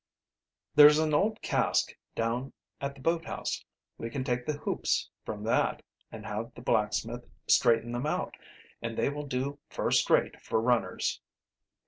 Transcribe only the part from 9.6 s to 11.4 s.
first rate for runners."